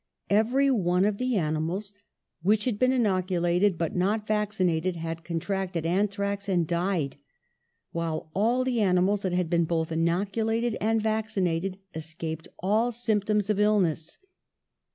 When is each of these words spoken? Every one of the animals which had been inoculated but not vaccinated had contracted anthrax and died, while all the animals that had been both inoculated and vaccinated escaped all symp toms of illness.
Every 0.31 0.71
one 0.71 1.05
of 1.05 1.19
the 1.19 1.35
animals 1.37 1.93
which 2.41 2.65
had 2.65 2.79
been 2.79 2.91
inoculated 2.91 3.77
but 3.77 3.95
not 3.95 4.25
vaccinated 4.25 4.95
had 4.95 5.23
contracted 5.23 5.85
anthrax 5.85 6.49
and 6.49 6.65
died, 6.65 7.17
while 7.91 8.31
all 8.33 8.63
the 8.63 8.81
animals 8.81 9.21
that 9.21 9.33
had 9.33 9.47
been 9.47 9.65
both 9.65 9.91
inoculated 9.91 10.75
and 10.81 10.99
vaccinated 10.99 11.77
escaped 11.93 12.47
all 12.57 12.91
symp 12.91 13.25
toms 13.25 13.51
of 13.51 13.59
illness. 13.59 14.17